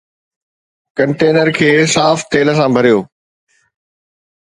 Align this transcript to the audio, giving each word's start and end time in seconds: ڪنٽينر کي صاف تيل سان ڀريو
ڪنٽينر 0.97 1.47
کي 1.57 1.69
صاف 1.93 2.17
تيل 2.31 2.47
سان 2.61 2.69
ڀريو 2.77 2.97